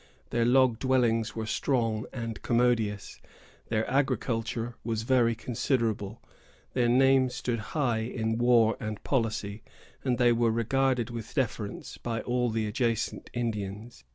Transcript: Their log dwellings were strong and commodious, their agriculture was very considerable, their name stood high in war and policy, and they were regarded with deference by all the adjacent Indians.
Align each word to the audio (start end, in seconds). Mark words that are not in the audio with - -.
Their 0.31 0.45
log 0.45 0.79
dwellings 0.79 1.35
were 1.35 1.45
strong 1.45 2.07
and 2.11 2.41
commodious, 2.41 3.21
their 3.69 3.87
agriculture 3.87 4.73
was 4.83 5.03
very 5.03 5.35
considerable, 5.35 6.23
their 6.73 6.89
name 6.89 7.29
stood 7.29 7.59
high 7.77 7.99
in 7.99 8.39
war 8.39 8.75
and 8.79 9.03
policy, 9.03 9.61
and 10.03 10.17
they 10.17 10.31
were 10.31 10.49
regarded 10.49 11.11
with 11.11 11.35
deference 11.35 11.99
by 11.99 12.21
all 12.21 12.49
the 12.49 12.65
adjacent 12.65 13.29
Indians. 13.35 14.03